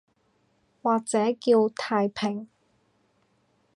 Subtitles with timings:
[0.81, 2.47] 或者叫太平